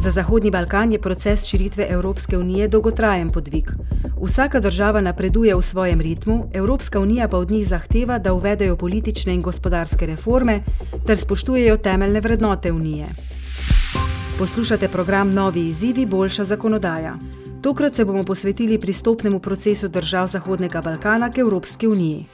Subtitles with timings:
[0.00, 3.70] Za Zahodni Balkan je proces širitve Evropske unije dolgotrajen podvig.
[4.22, 9.34] Vsaka država napreduje v svojem ritmu, Evropska unija pa od njih zahteva, da uvedejo politične
[9.34, 10.62] in gospodarske reforme
[11.06, 13.06] ter spoštujejo temeljne vrednote unije.
[14.38, 17.18] Poslušate program Novi izzivi, boljša zakonodaja.
[17.62, 22.26] Tokrat se bomo posvetili pristopnemu procesu držav Zahodnega Balkana k Evropski uniji.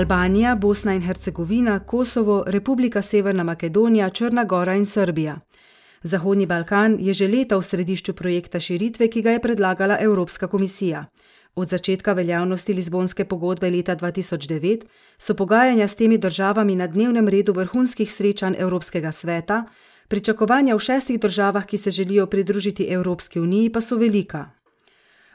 [0.00, 5.40] Albanija, Bosna in Hercegovina, Kosovo, Republika Severna Makedonija, Črna Gora in Srbija.
[6.02, 11.04] Zahodni Balkan je že leta v središču projekta širitve, ki ga je predlagala Evropska komisija.
[11.54, 17.52] Od začetka veljavnosti Lizbonske pogodbe leta 2009 so pogajanja s temi državami na dnevnem redu
[17.52, 19.64] vrhunskih srečanj Evropskega sveta,
[20.08, 24.50] pričakovanja v šestih državah, ki se želijo pridružiti Evropski uniji, pa so velika.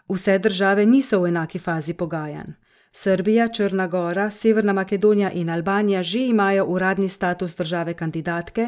[0.10, 2.65] Vse države niso v enaki fazi pogajanj.
[2.98, 8.68] Srbija, Črna Gora, Severna Makedonija in Albanija že imajo uradni status države kandidatke,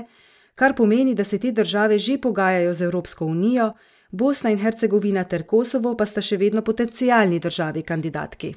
[0.55, 3.73] kar pomeni, da se te države že pogajajo z Evropsko unijo,
[4.11, 8.55] Bosna in Hercegovina ter Kosovo pa sta še vedno potencijalni državi kandidatki.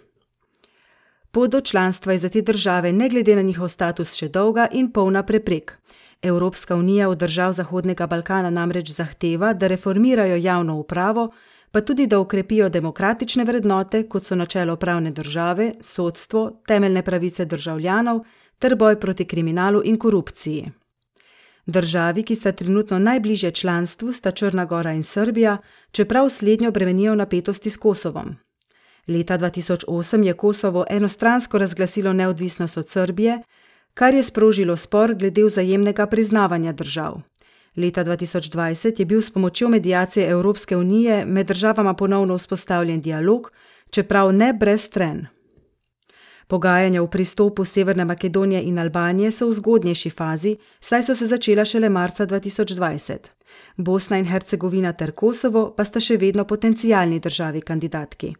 [1.30, 4.90] Pot do članstva je za te države, ne glede na njihov status, še dolga in
[4.92, 5.76] polna preprek.
[6.22, 11.30] Evropska unija od držav Zahodnega Balkana namreč zahteva, da reformirajo javno upravo,
[11.70, 18.20] pa tudi da ukrepijo demokratične vrednote, kot so načelo pravne države, sodstvo, temeljne pravice državljanov
[18.58, 20.70] ter boj proti kriminalu in korupciji.
[21.66, 25.58] Državi, ki sta trenutno najbližje članstvu, sta Črna Gora in Srbija,
[25.92, 28.36] čeprav slednjo bremenijo napetosti s Kosovom.
[29.08, 33.42] Leta 2008 je Kosovo enostransko razglasilo neodvisnost od Srbije,
[33.94, 37.20] kar je sprožilo spor glede vzajemnega priznavanja držav.
[37.76, 43.52] Leta 2020 je bil s pomočjo medijacije Evropske unije med državama ponovno vzpostavljen dialog,
[43.90, 45.26] čeprav ne brez stren.
[46.48, 51.64] Pogajanja v pristopu Severne Makedonije in Albanije so v zgodnejši fazi, saj so se začela
[51.64, 53.30] šele marca 2020.
[53.76, 58.34] Bosna in Hercegovina ter Kosovo pa sta še vedno potencijalni državi kandidatki.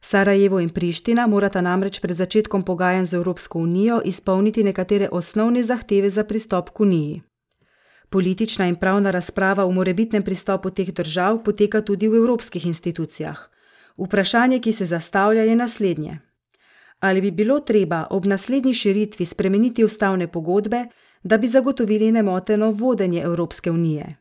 [0.00, 6.10] Sarajevo in Priština morata namreč pred začetkom pogajanj z Evropsko unijo izpolniti nekatere osnovne zahteve
[6.10, 7.22] za pristop k uniji.
[8.14, 13.40] Politična in pravna razprava o morebitnem pristopu teh držav poteka tudi v evropskih institucijah.
[13.96, 16.18] Vprašanje, ki se zastavlja, je naslednje:
[17.00, 20.84] Ali bi bilo treba ob naslednji širitvi spremeniti ustavne pogodbe,
[21.22, 24.16] da bi zagotovili nemoteno vodenje Evropske unije?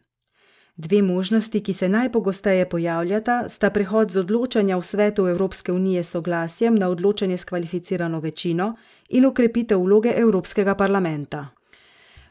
[0.75, 6.09] Dve možnosti, ki se najpogosteje pojavljata, sta prehod z odločanja v svetu Evropske unije s
[6.09, 8.75] soglasjem na odločanje s kvalificirano večino
[9.09, 11.47] in ukrepitev vloge Evropskega parlamenta.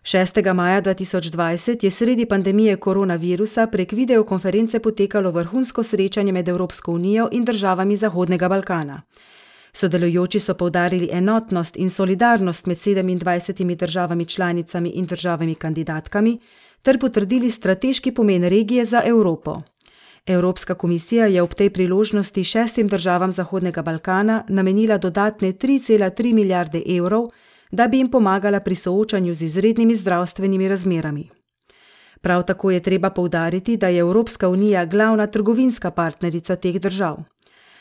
[0.05, 0.53] 6.
[0.55, 7.45] maja 2020 je sredi pandemije koronavirusa prek videokonference potekalo vrhunsko srečanje med Evropsko unijo in
[7.45, 9.03] državami Zahodnega Balkana.
[9.73, 16.39] Sodelujoči so povdarili enotnost in solidarnost med 27 državami članicami in državami kandidatkami
[16.83, 19.63] ter potrdili strateški pomen regije za Evropo.
[20.27, 27.31] Evropska komisija je ob tej priložnosti šestim državam Zahodnega Balkana namenila dodatne 3,3 milijarde evrov
[27.73, 31.29] da bi jim pomagala pri soočanju z izrednimi zdravstvenimi razmerami.
[32.21, 37.17] Prav tako je treba povdariti, da je Evropska unija glavna trgovinska partnerica teh držav.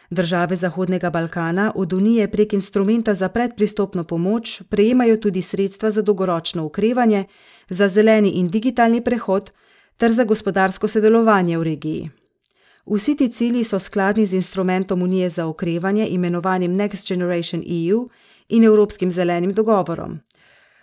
[0.09, 6.66] Države Zahodnega Balkana od unije prek instrumenta za predpristopno pomoč prejemajo tudi sredstva za dolgoročno
[6.66, 7.25] ukrevanje,
[7.69, 9.51] za zeleni in digitalni prehod
[9.97, 12.09] ter za gospodarsko sodelovanje v regiji.
[12.85, 18.09] Vsi ti cilji so skladni z instrumentom Unije za okrevanje, imenovanim Next Generation EU,
[18.51, 20.19] in Evropskim zelenim dogovorom.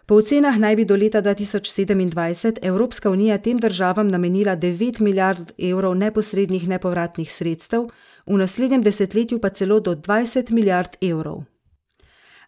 [0.06, 5.94] Po ocenah naj bi do leta 2027 Evropska unija tem državam namenila 9 milijard evrov
[5.94, 7.84] neposrednih nepovratnih sredstev,
[8.26, 11.42] v naslednjem desetletju pa celo do 20 milijard evrov.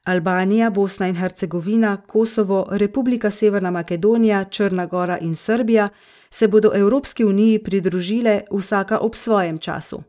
[0.05, 5.89] Albanija, Bosna in Hercegovina, Kosovo, Republika Severna Makedonija, Črna Gora in Srbija
[6.31, 10.03] se bodo Evropski uniji pridružile vsaka ob svojem času.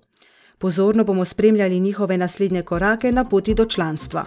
[0.58, 4.26] Pozorno bomo spremljali njihove naslednje korake na poti do članstva.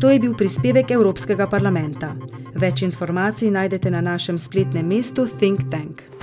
[0.00, 2.10] To je bil prispevek Evropskega parlamenta.
[2.60, 6.15] Več informacij najdete na našem spletnem mestu Think Tank.